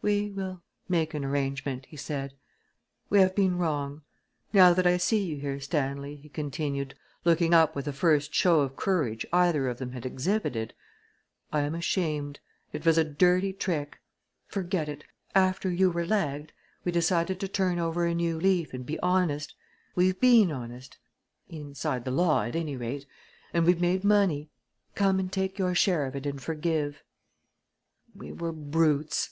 "We 0.00 0.30
will 0.30 0.62
make 0.88 1.12
an 1.12 1.24
arrangement," 1.24 1.86
he 1.86 1.96
said. 1.96 2.34
"We 3.10 3.18
have 3.18 3.34
been 3.34 3.58
wrong. 3.58 4.02
Now 4.52 4.72
that 4.72 4.86
I 4.86 4.96
see 4.96 5.20
you 5.24 5.38
here, 5.38 5.58
Stanley," 5.58 6.14
he 6.14 6.28
continued, 6.28 6.94
looking 7.24 7.52
up 7.52 7.74
with 7.74 7.86
the 7.86 7.92
first 7.92 8.32
show 8.32 8.60
of 8.60 8.76
courage 8.76 9.26
either 9.32 9.66
of 9.66 9.78
them 9.78 9.90
had 9.90 10.06
exhibited, 10.06 10.72
"I 11.52 11.62
am 11.62 11.74
ashamed! 11.74 12.38
It 12.72 12.86
was 12.86 12.96
a 12.96 13.02
dirty 13.02 13.52
trick! 13.52 13.98
Forget 14.46 14.88
it! 14.88 15.02
After 15.34 15.68
you 15.68 15.90
were 15.90 16.06
lagged 16.06 16.52
we 16.84 16.92
decided 16.92 17.40
to 17.40 17.48
turn 17.48 17.80
over 17.80 18.06
a 18.06 18.14
new 18.14 18.38
leaf 18.38 18.72
and 18.72 18.86
be 18.86 19.00
honest. 19.00 19.52
We've 19.96 20.20
been 20.20 20.52
honest 20.52 20.96
inside 21.48 22.04
the 22.04 22.12
law, 22.12 22.44
at 22.44 22.54
any 22.54 22.76
rate 22.76 23.04
and 23.52 23.66
we've 23.66 23.80
made 23.80 24.04
money. 24.04 24.48
Come 24.94 25.18
and 25.18 25.32
take 25.32 25.58
your 25.58 25.74
share 25.74 26.06
of 26.06 26.14
it 26.14 26.24
and 26.24 26.40
forgive!" 26.40 27.02
"We 28.14 28.30
were 28.30 28.52
brutes!" 28.52 29.30